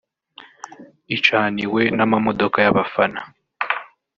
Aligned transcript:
icaniwe 1.15 1.81
n'amamodoka 1.97 2.57
y'abafana 2.65 3.21